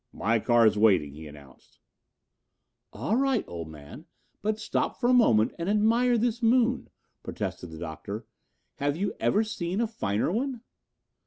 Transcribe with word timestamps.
"My 0.13 0.39
car 0.39 0.65
is 0.65 0.79
waiting," 0.79 1.13
he 1.13 1.27
announced. 1.27 1.77
"All 2.91 3.17
right, 3.17 3.45
old 3.47 3.67
man, 3.67 4.07
but 4.41 4.57
stop 4.57 4.99
for 4.99 5.07
a 5.07 5.13
moment 5.13 5.53
and 5.59 5.69
admire 5.69 6.17
this 6.17 6.41
moon," 6.41 6.89
protested 7.21 7.69
the 7.69 7.77
Doctor. 7.77 8.25
"Have 8.77 8.97
you 8.97 9.13
ever 9.19 9.43
seen 9.43 9.79
a 9.79 9.85
finer 9.85 10.31
one?" 10.31 10.61